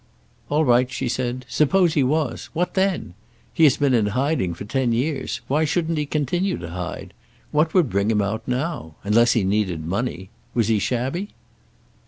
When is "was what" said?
2.01-2.73